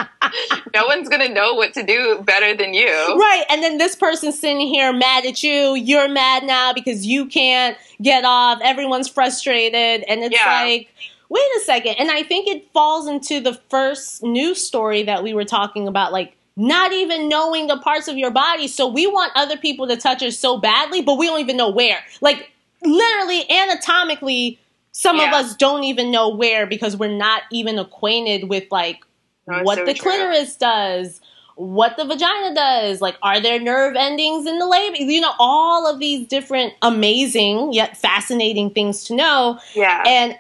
[0.73, 2.87] no one's going to know what to do better than you.
[2.87, 5.75] Right, and then this person's sitting here mad at you.
[5.75, 8.59] You're mad now because you can't get off.
[8.63, 10.61] Everyone's frustrated, and it's Yeah.
[10.63, 10.89] like,
[11.29, 11.95] wait a second.
[11.99, 16.11] And I think it falls into the first news story that we were talking about,
[16.11, 18.67] like not even knowing the parts of your body.
[18.67, 21.69] So we want other people to touch us so badly, but we don't even know
[21.69, 21.99] where.
[22.19, 22.51] Like
[22.83, 24.59] literally anatomically,
[24.91, 28.99] some of us don't even know where because we're not even acquainted with like
[29.47, 30.11] No, what so the true.
[30.11, 31.21] clitoris does,
[31.55, 32.99] what the vagina does.
[32.99, 35.05] Like, are there nerve endings in the labia?
[35.05, 39.59] You know, all of these different amazing yet fascinating things to know.
[39.75, 40.03] Yeah.
[40.05, 40.35] And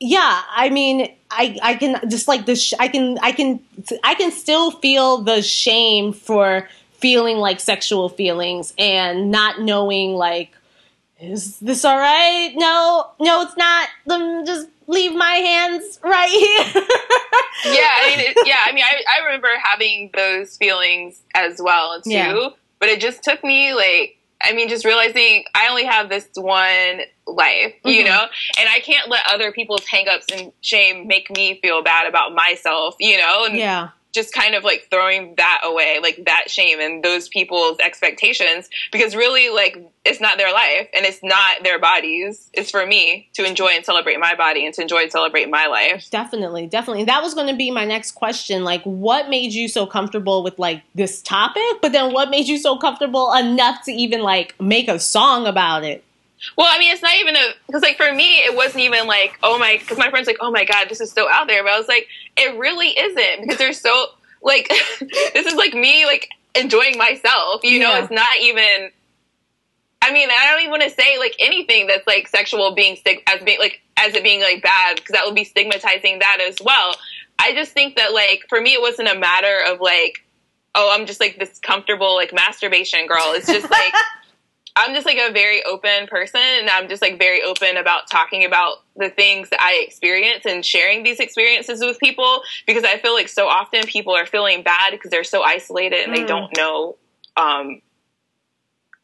[0.00, 3.60] yeah, I mean, I I can just like the sh- I can I can
[4.04, 10.52] I can still feel the shame for feeling like sexual feelings and not knowing like
[11.20, 12.52] is this all right?
[12.54, 13.88] No, no, it's not.
[14.46, 16.82] Just leave my hands right here.
[17.64, 22.00] yeah, I mean, it, yeah, I mean, I, I remember having those feelings as well
[22.02, 22.10] too.
[22.10, 22.48] Yeah.
[22.78, 27.00] But it just took me like, I mean, just realizing I only have this one
[27.28, 28.06] life, you Mhm.
[28.06, 28.26] know,
[28.58, 32.94] and I can't let other people's hangups and shame make me feel bad about myself,
[32.98, 33.88] you know, and yeah.
[34.14, 39.14] just kind of like throwing that away, like that shame and those people's expectations, because
[39.14, 42.48] really, like, it's not their life and it's not their bodies.
[42.54, 45.66] It's for me to enjoy and celebrate my body and to enjoy and celebrate my
[45.66, 46.08] life.
[46.10, 47.04] Definitely, definitely.
[47.04, 48.64] That was going to be my next question.
[48.64, 51.62] Like, what made you so comfortable with like this topic?
[51.82, 55.84] But then, what made you so comfortable enough to even like make a song about
[55.84, 56.02] it?
[56.56, 59.38] Well, I mean, it's not even a because like for me, it wasn't even like
[59.42, 61.72] oh my because my friends like oh my god, this is so out there, but
[61.72, 64.06] I was like, it really isn't because they're so
[64.42, 64.68] like
[65.00, 67.90] this is like me like enjoying myself, you know.
[67.90, 68.02] Yeah.
[68.02, 68.90] It's not even.
[70.00, 73.22] I mean, I don't even want to say like anything that's like sexual being stig-
[73.26, 76.56] as being like as it being like bad because that would be stigmatizing that as
[76.64, 76.94] well.
[77.38, 80.24] I just think that like for me, it wasn't a matter of like
[80.74, 83.32] oh, I'm just like this comfortable like masturbation girl.
[83.34, 83.92] It's just like.
[84.78, 88.44] I'm just like a very open person and I'm just like very open about talking
[88.44, 93.12] about the things that I experience and sharing these experiences with people because I feel
[93.12, 96.28] like so often people are feeling bad because they're so isolated and they Mm.
[96.28, 96.96] don't know
[97.36, 97.82] um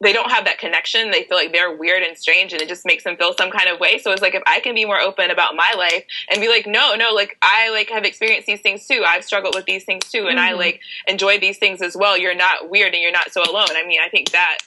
[0.01, 1.11] they don't have that connection.
[1.11, 3.69] They feel like they're weird and strange and it just makes them feel some kind
[3.71, 3.97] of way.
[3.99, 6.67] So it's like if I can be more open about my life and be like,
[6.67, 9.03] no, no, like I like have experienced these things too.
[9.07, 10.59] I've struggled with these things too and I Mhm.
[10.59, 12.19] like enjoy these things as well.
[12.19, 13.69] You're not weird and you're not so alone.
[13.75, 14.59] I mean, I think that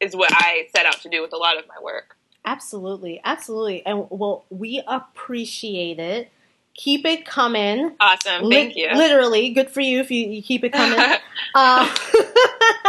[0.00, 2.16] is what I set out to do with a lot of my work.
[2.44, 3.84] Absolutely, absolutely.
[3.84, 6.30] And well, we appreciate it.
[6.74, 7.92] Keep it coming.
[7.98, 8.48] Awesome.
[8.48, 8.88] Thank you.
[8.94, 10.98] Literally, good for you if you, you keep it coming.
[11.54, 11.90] um,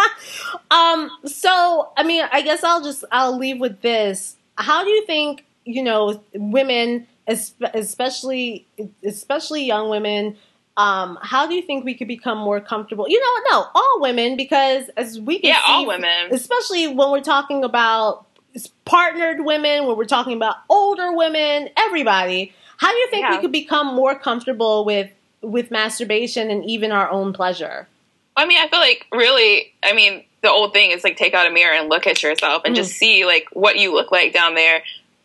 [0.72, 4.36] um, so I mean, I guess I'll just I'll leave with this.
[4.56, 8.68] How do you think you know women, especially
[9.04, 10.38] especially young women?
[10.80, 13.06] Um, how do you think we could become more comfortable?
[13.10, 16.30] You know, no, all women, because as we can yeah, see, all women.
[16.32, 18.26] especially when we're talking about
[18.86, 22.54] partnered women, when we're talking about older women, everybody.
[22.78, 25.12] How do you think we could become more comfortable with
[25.42, 27.88] with masturbation and even our own pleasure?
[28.38, 31.46] I mean, I feel like really, I mean, the old thing is like take out
[31.46, 32.78] a mirror and look at yourself and Mm.
[32.78, 34.82] just see like what you look like down there.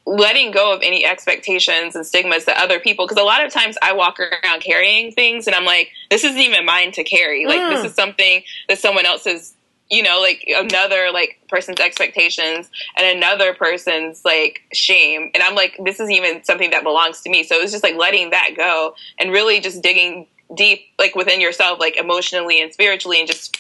[0.07, 3.79] Letting go of any expectations and stigmas that other people, because a lot of times
[3.81, 7.47] I walk around carrying things and I'm like, this isn't even mine to carry.
[7.47, 7.71] Like, Mm.
[7.71, 9.55] this is something that someone else's,
[9.90, 15.31] you know, like another like person's expectations and another person's like shame.
[15.33, 17.43] And I'm like, this is even something that belongs to me.
[17.43, 21.81] So it's just like letting that go and really just digging deep, like within yourself,
[21.81, 23.57] like emotionally and spiritually, and just,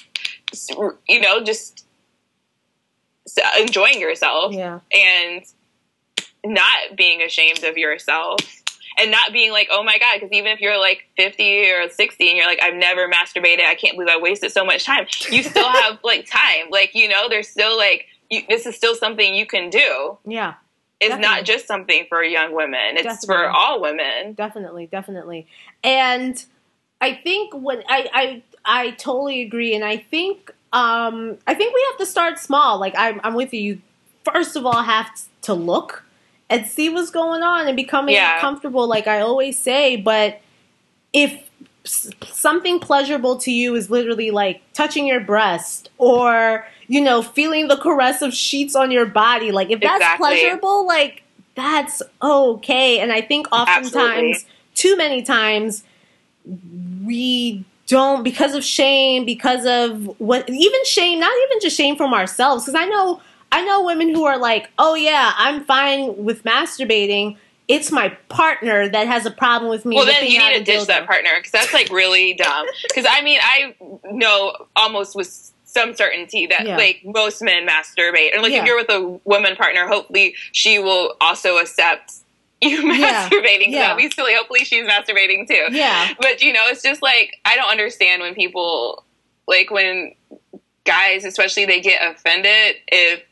[1.08, 1.86] you know, just
[3.58, 4.80] enjoying yourself Yeah.
[4.92, 5.42] and
[6.44, 8.38] not being ashamed of yourself
[8.98, 12.28] and not being like, oh my God, because even if you're like 50 or 60
[12.28, 15.42] and you're like, I've never masturbated, I can't believe I wasted so much time, you
[15.42, 16.70] still have like time.
[16.70, 20.18] Like, you know, there's still like, you, this is still something you can do.
[20.24, 20.54] Yeah.
[21.00, 21.36] It's Definitely.
[21.36, 24.32] not just something for young women, it's for all women.
[24.34, 25.46] definitely definitely
[25.82, 26.42] and
[27.00, 31.84] i think when i i i totally agree and i think um i think we
[31.90, 33.82] have to start small like i'm, I'm with you you
[34.24, 35.10] first of all have
[35.42, 36.04] to look
[36.50, 38.40] and see what's going on and becoming Yeah.
[38.40, 40.40] comfortable like i always say but
[41.12, 41.48] if
[41.84, 47.76] something pleasurable to you is literally like touching your breast or you know feeling the
[47.76, 50.26] caress of sheets on your body like if that's Exactly.
[50.26, 51.22] pleasurable like
[51.54, 54.36] that's okay and i think oftentimes Absolutely.
[54.74, 55.84] too many times
[57.04, 62.14] we don't because of shame because of what even shame not even just shame from
[62.14, 63.20] ourselves because i know
[63.54, 67.36] i know women who are like oh yeah i'm fine with masturbating
[67.66, 70.86] it's my partner that has a problem with me Well, then you need to ditch
[70.88, 72.66] that partner because that's like really dumb.
[72.88, 73.74] Because I mean, I
[74.12, 76.76] know almost with some certainty that Yeah.
[76.76, 78.60] like most men masturbate, and like Yeah.
[78.60, 82.12] if you're with a woman partner, hopefully she will also accept
[82.60, 83.70] you masturbating.
[83.70, 83.78] Yeah.
[83.78, 83.88] Yeah.
[83.94, 84.34] That'd be silly.
[84.34, 85.68] Hopefully she's masturbating too.
[85.74, 89.04] yeah But you know, it's just like I don't understand when people
[89.48, 90.14] like when
[90.84, 93.22] guys, especially, they get offended if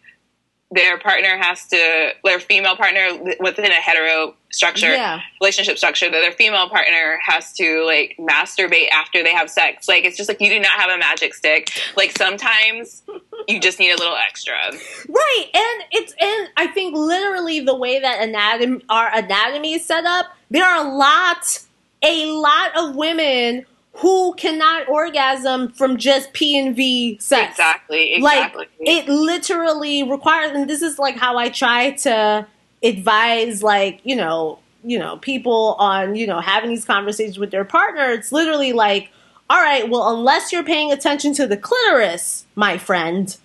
[0.73, 5.21] their partner has to their female partner within a hetero structure Yeah.
[5.41, 9.87] relationship structure that their female partner has to like masturbate after they have sex.
[9.89, 11.71] Like it's just like you do not have a magic stick.
[11.97, 13.03] Like sometimes
[13.49, 14.55] you just need a little extra.
[14.55, 20.05] Right, and it's and I think literally the way that anatomy our anatomy is set
[20.07, 21.59] up, there are a lot,
[22.03, 27.53] a lot of women who cannot orgasm from just P and V sex.
[27.53, 32.47] exactly exactly Like it literally requires, and this is like how I try to
[32.83, 37.65] advise, like you know, you know, people on you know having these conversations with their
[37.65, 38.11] partner.
[38.11, 39.11] It's literally like,
[39.51, 43.37] all right, well, unless you're paying attention to the clitoris, my friend,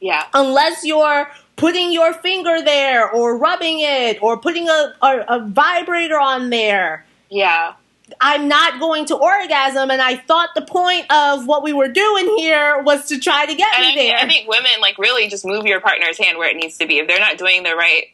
[0.00, 5.46] yeah unless you're putting your finger there or rubbing it or putting a, a, a
[5.48, 7.06] vibrator on there.
[7.30, 7.72] yeah
[8.20, 12.36] I'm not going to orgasm, and I thought the point of what we were doing
[12.36, 14.18] here was to try to get and me I, there.
[14.18, 16.98] I think women like really just move your partner's hand where it needs to be
[16.98, 18.04] if they're not doing the right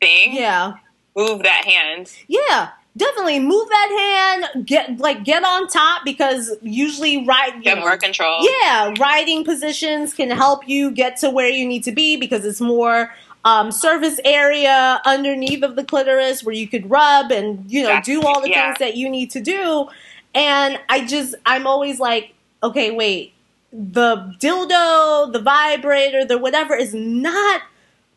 [0.00, 0.74] thing yeah,
[1.16, 4.66] move that hand yeah, definitely move that hand.
[4.66, 9.44] Get like get on top because usually right, you get know, more control Yeah, riding
[9.44, 13.12] positions can help you get to where you need to be because it's more
[13.44, 18.22] um, surface area underneath of the clitoris where you could rub and you know do
[18.22, 18.68] all the Yeah.
[18.68, 19.88] things that you need to do.
[20.34, 23.34] And I just I'm always like, okay, wait,
[23.72, 27.62] the dildo, the vibrator, the whatever is not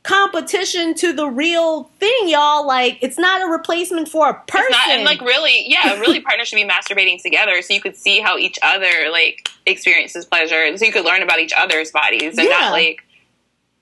[0.04, 2.66] competition to the real thing, y'all.
[2.66, 4.66] Like it's not a replacement for a person.
[4.70, 7.96] It's not, and like really, yeah, really, partners should be masturbating together so you could
[7.96, 11.92] see how each other like experiences pleasure, and so you could learn about each other's
[11.92, 12.60] bodies, and Yeah.
[12.60, 13.04] not like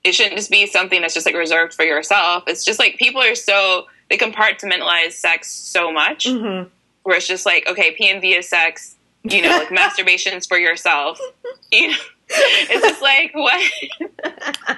[0.03, 2.43] it shouldn't just be something that's just like reserved for yourself.
[2.47, 6.69] It's just like people are so they compartmentalize sex so much, Mhm.
[7.03, 10.57] where it's just like okay, P and V is sex, you know, like masturbation's for
[10.57, 11.19] yourself.
[11.71, 11.97] You know,
[12.29, 13.61] it's just like what?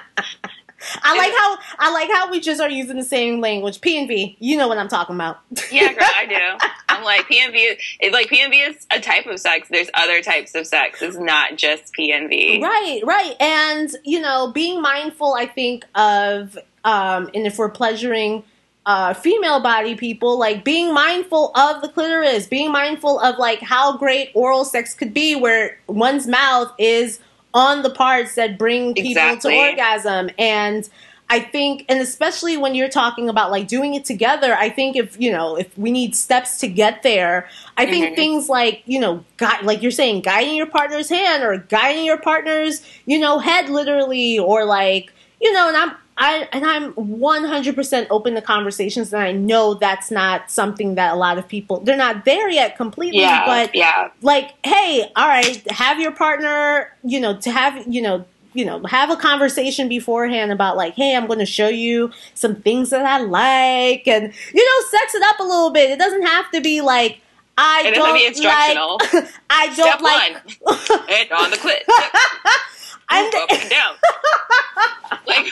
[1.02, 3.80] I like how I like how we just are using the same language.
[3.80, 5.38] P and V, you know what I'm talking about.
[5.72, 6.66] Yeah, girl, I do.
[6.88, 7.58] I'm like P and V.
[7.58, 9.68] is- It's like P and V is a type of sex.
[9.70, 11.02] There's other types of sex.
[11.02, 12.60] It's not just P and V.
[12.62, 13.34] Right, right.
[13.40, 18.44] And, you know, being mindful, I think, of, um, and if we're pleasuring
[18.86, 23.96] uh, female body people, like being mindful of the clitoris, being mindful of, like, how
[23.98, 27.18] great oral sex could be, where one's mouth is
[27.56, 29.54] on the parts that bring people Exactly.
[29.54, 30.30] to orgasm.
[30.38, 30.88] And,
[31.28, 35.20] I think, and especially when you're talking about like doing it together, I think if,
[35.20, 38.14] you know, if we need steps to get there, I think Mhm.
[38.14, 42.16] things like, you know, gui- like you're saying, guiding your partner's hand or guiding your
[42.18, 48.06] partner's, you know, head literally, or like, you know, and I'm, I, and I'm 100%
[48.10, 51.96] open to conversations, and I know that's not something that a lot of people, they're
[51.96, 57.20] not there yet completely, Yeah, but yeah, like, hey, all right, have your partner, you
[57.20, 58.24] know, to have, you know,
[58.54, 62.56] you know, have a conversation beforehand about like, hey, I'm going to show you some
[62.56, 65.90] things that I like, and you know, sex it up a little bit.
[65.90, 67.20] It doesn't have to be like,
[67.58, 68.98] I It don't be instructional.
[69.12, 70.32] like, I don't Step like.
[70.60, 71.82] one, on the clit,
[73.08, 73.94] I'm up and down.
[75.26, 75.46] like,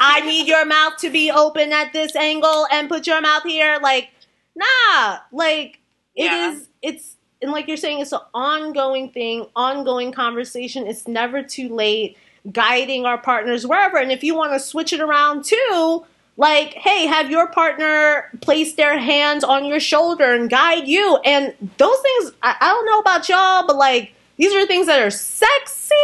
[0.00, 3.78] I need your mouth to be open at this angle and put your mouth here.
[3.82, 4.10] Like,
[4.54, 5.80] nah, like
[6.14, 6.68] it is.
[6.82, 6.90] Yeah.
[6.90, 10.86] It's and like you're saying, it's an ongoing thing, ongoing conversation.
[10.86, 12.16] It's never too late.
[12.50, 16.04] Guiding our partners wherever, and if you want to switch it around too,
[16.36, 21.18] like, hey, have your partner place their hands on your shoulder and guide you.
[21.24, 25.00] And those things, I, I don't know about y'all, but like, these are things that
[25.00, 25.94] are sexy.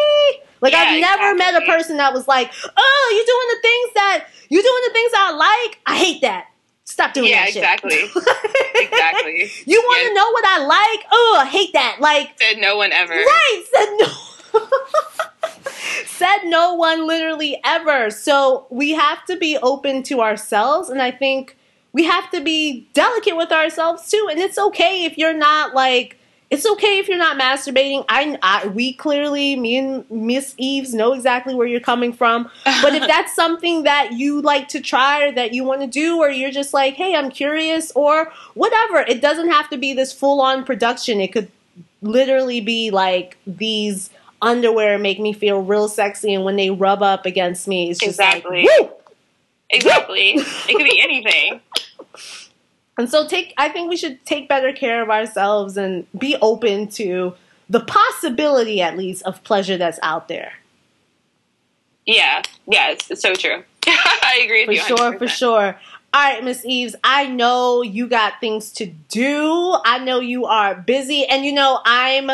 [0.60, 3.94] Like, Yeah, I've never met a person that was like, oh, you're doing the things
[3.94, 5.80] that, you're doing the things I like.
[5.86, 6.46] I hate that.
[6.84, 7.56] Stop doing yeah, that shit.
[7.62, 7.94] exactly,
[8.82, 9.50] exactly.
[9.66, 10.12] you want to Yeah.
[10.14, 11.06] know what I like?
[11.12, 11.98] Oh, I hate that.
[12.00, 13.12] Like, Said no one ever.
[13.14, 14.60] Right, said no.
[16.06, 18.10] said no one literally ever.
[18.10, 21.56] So we have to be open to ourselves, and I think
[21.92, 24.26] we have to be delicate with ourselves too.
[24.30, 26.17] And it's okay if you're not like.
[26.50, 28.06] It's okay if you're not masturbating.
[28.08, 32.50] I, I we clearly, me and Miss Eaves know exactly where you're coming from.
[32.64, 36.18] But if that's something that you like to try or that you want to do,
[36.18, 40.12] or you're just like, hey, I'm curious, or whatever, it doesn't have to be this
[40.12, 41.20] full on production.
[41.20, 41.50] It could
[42.00, 44.08] literally be like these
[44.40, 48.18] underwear make me feel real sexy, and when they rub up against me, it's just
[48.20, 48.66] Exactly.
[48.66, 48.90] like, woo!
[49.70, 50.30] Exactly.
[50.36, 51.60] it could be anything.
[52.98, 56.88] And so take I think we should take better care of ourselves and be open
[56.88, 57.34] to
[57.70, 60.52] the possibility at least of pleasure that's out there.
[62.04, 63.62] Yeah, yeah, it's, it's so true.
[63.86, 64.82] I agree For with you.
[64.82, 65.80] For sure, for sure.
[66.14, 69.76] All right, Miss Eaves, I know you got things to do.
[69.84, 72.30] I know you are busy and you know I'm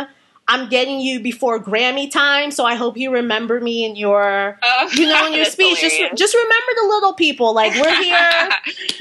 [0.47, 4.90] I'm getting you before Grammy time, so I hope you remember me in your, Oh,
[4.95, 5.80] you know, in your speech.
[5.80, 6.18] Just, hilarious.
[6.18, 7.55] just remember the little people.
[7.55, 8.51] Like we're here,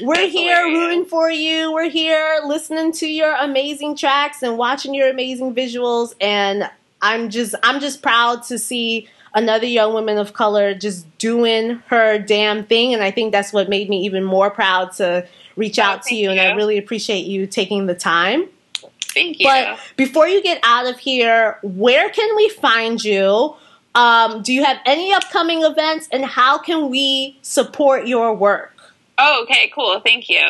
[0.00, 0.78] we're That's here hilarious.
[0.78, 1.70] rooting for you.
[1.72, 6.14] We're here listening to your amazing tracks and watching your amazing visuals.
[6.20, 6.70] And
[7.02, 12.18] I'm just, I'm just proud to see another young woman of color just doing her
[12.18, 12.94] damn thing.
[12.94, 15.26] And I think that's what made me even more proud to
[15.56, 16.30] reach Oh, out to thank you.
[16.30, 18.48] And I really appreciate you taking the time.
[19.12, 19.46] Thank you.
[19.46, 23.54] But before you get out of here, where can we find you?
[23.94, 28.72] Um, do you have any upcoming events, and how can we support your work?
[29.18, 30.00] Oh, okay, cool.
[30.00, 30.42] Thank you.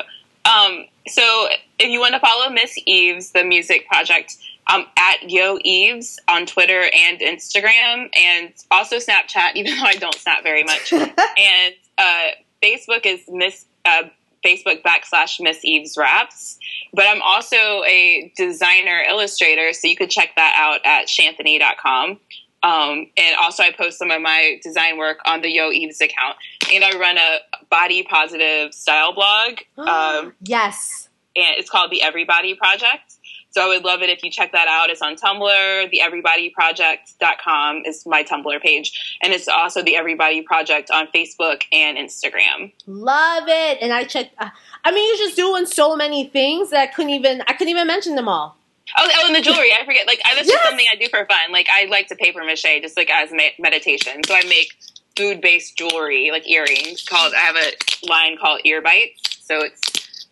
[0.44, 1.48] Um, so
[1.78, 4.36] if you want to follow Miss Eaves, the music project,
[4.72, 10.14] um, at Yo Eaves on Twitter and Instagram, and also Snapchat, even though I don't
[10.14, 10.92] snap very much.
[10.92, 12.28] and uh,
[12.62, 14.04] Facebook is Miss uh,
[14.44, 16.58] Facebook backslash Miss Eaves Raps.
[16.92, 22.20] But I'm also a designer illustrator, so you could check that out at shanthony.com.
[22.62, 26.36] Um, and also, I post some of my design work on the Yo Eaves account.
[26.72, 27.38] And I run a
[27.70, 31.08] body positive style blog, um, yes.
[31.36, 33.13] and it's called the Everybody Project.
[33.54, 34.90] So I would love it if you check that out.
[34.90, 35.90] It's on Tumblr.
[35.92, 39.16] The everybodyproject.com is my Tumblr page.
[39.22, 42.72] And it's also the Everybody Project on Facebook and Instagram.
[42.88, 43.78] Love it.
[43.80, 44.34] And I checked.
[44.38, 44.50] uh,
[44.84, 47.42] I mean, you're just doing so many things that I couldn't even.
[47.46, 48.56] I couldn't even mention them all.
[48.98, 49.70] Oh, oh, and the jewelry.
[49.72, 50.06] I forget.
[50.08, 50.56] Like, I, that's Yes.
[50.56, 51.52] just something I do for fun.
[51.52, 54.20] Like, I like to paper mache just like as me- meditation.
[54.26, 54.74] So I make
[55.16, 57.04] food based jewelry, like earrings.
[57.04, 57.72] Called I have a
[58.08, 59.38] line called Ear Bites.
[59.46, 59.80] So it's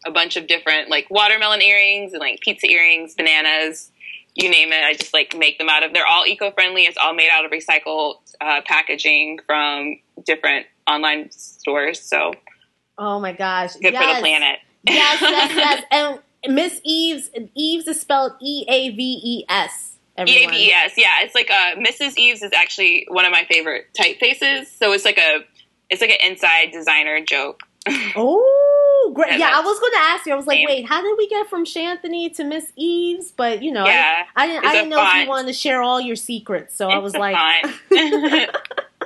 [0.04, 3.90] a bunch of different like watermelon earrings and like pizza earrings, bananas,
[4.34, 4.82] you name it.
[4.84, 5.92] I just like make them out of.
[5.92, 6.82] They're all eco friendly.
[6.84, 12.00] It's all made out of recycled uh, packaging from different online stores.
[12.00, 12.32] So
[12.98, 13.74] Oh my gosh.
[13.76, 14.58] good for the planet.
[14.84, 15.84] yes, yes, yes.
[16.44, 19.90] And Miss Eaves, Eaves is spelled E A V E S.
[20.18, 21.08] E A V E S, yeah.
[21.20, 22.16] It's like uh Mrs.
[22.18, 24.66] Eaves is actually one of my favorite typefaces.
[24.78, 25.40] So it's like a
[25.88, 27.60] it's like an inside designer joke.
[28.16, 28.81] Oh,
[29.12, 29.32] great.
[29.32, 30.32] Yeah, Yeah, I was going to ask you.
[30.32, 33.32] I was like, wait, how did we get from Shanthony to Miss Eaves?
[33.32, 35.82] But, you know, Yeah, I, I didn't, I didn't know if you wanted to share
[35.82, 36.74] all your secrets.
[36.74, 37.36] So I was like,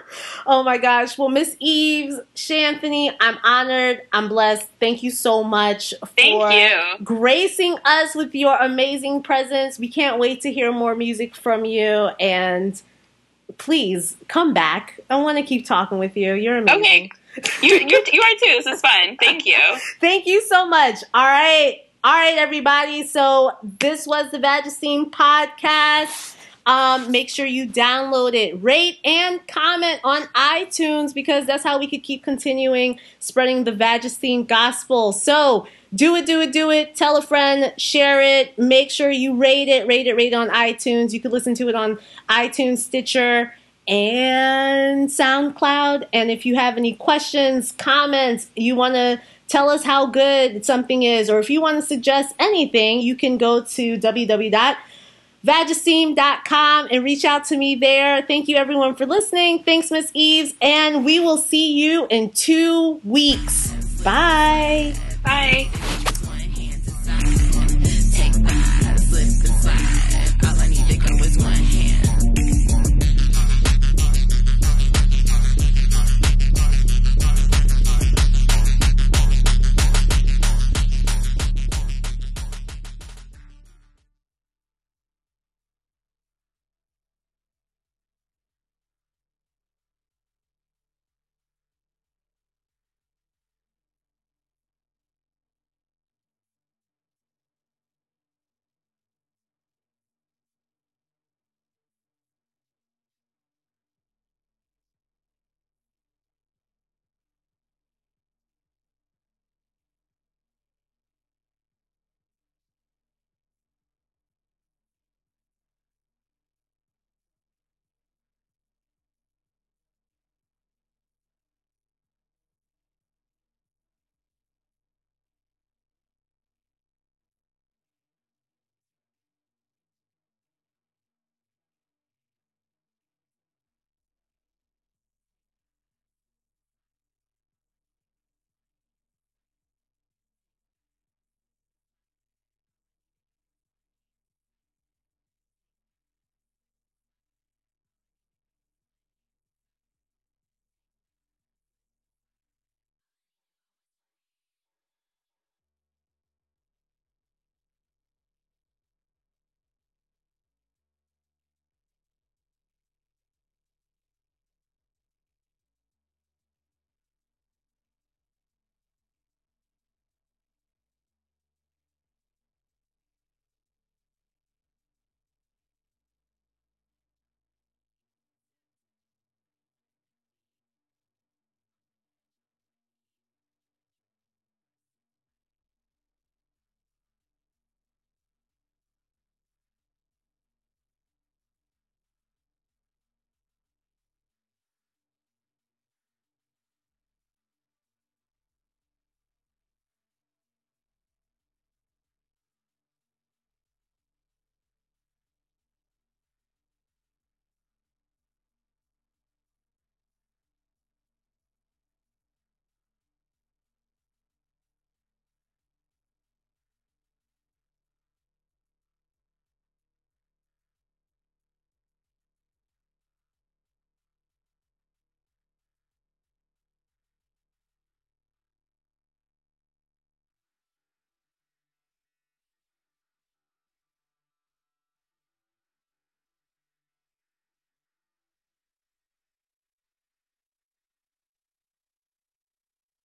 [0.47, 1.19] oh my gosh.
[1.19, 4.03] Well, Miss Eaves, Shanthony, I'm honored.
[4.13, 4.69] I'm blessed.
[4.81, 7.05] Thank you so much Thank for you.
[7.05, 9.79] gracing us with your amazing presence.
[9.79, 12.11] We can't wait to hear more music from you.
[12.21, 12.81] And
[13.59, 15.01] please come back.
[15.11, 16.35] I want to keep talking with you.
[16.35, 16.81] You're amazing.
[16.81, 17.11] Okay.
[17.63, 18.63] You you you are too.
[18.63, 19.17] This is fun.
[19.19, 19.59] Thank you.
[20.01, 21.03] Thank you so much.
[21.15, 21.83] All right.
[22.05, 23.05] All right, everybody.
[23.05, 26.37] So this was the Vagesteem podcast.
[26.67, 31.87] Um, make sure you download it, rate, and comment on iTunes because that's how we
[31.87, 35.13] could keep continuing spreading the Vagesteem gospel.
[35.13, 36.97] So do it, do it, do it.
[36.97, 38.59] Tell a friend, share it.
[38.59, 41.13] Make sure you rate it, rate it, rate it on iTunes.
[41.13, 43.55] You could listen to it on iTunes, Stitcher,
[43.89, 46.07] and SoundCloud.
[46.13, 51.05] And if you have any questions, comments, you want to tell us how good something
[51.05, 57.25] is, or if you want to suggest anything, you can go to www.vagesteem.com and reach
[57.25, 58.23] out to me there.
[58.23, 59.63] Thank you, everyone, for listening.
[59.63, 60.55] Thanks, Miss Eaves.
[60.61, 63.73] And we will see you in two weeks.
[64.03, 64.95] Bye.
[65.23, 65.71] Bye.